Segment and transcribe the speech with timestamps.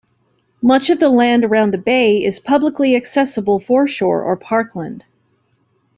[0.63, 5.05] Much of the land around the bay is publicly accessible foreshore or parkland.